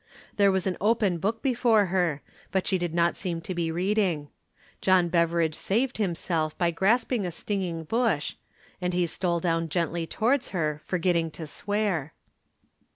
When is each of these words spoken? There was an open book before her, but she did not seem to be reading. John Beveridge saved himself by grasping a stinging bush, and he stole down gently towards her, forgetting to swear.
There 0.35 0.51
was 0.51 0.65
an 0.65 0.77
open 0.81 1.19
book 1.19 1.43
before 1.43 1.85
her, 1.93 2.23
but 2.51 2.65
she 2.65 2.79
did 2.79 2.91
not 2.91 3.15
seem 3.15 3.39
to 3.41 3.53
be 3.53 3.71
reading. 3.71 4.29
John 4.81 5.09
Beveridge 5.09 5.53
saved 5.53 5.99
himself 5.99 6.57
by 6.57 6.71
grasping 6.71 7.23
a 7.23 7.29
stinging 7.29 7.83
bush, 7.83 8.33
and 8.81 8.95
he 8.95 9.05
stole 9.05 9.39
down 9.39 9.69
gently 9.69 10.07
towards 10.07 10.49
her, 10.57 10.81
forgetting 10.85 11.29
to 11.29 11.45
swear. 11.45 12.13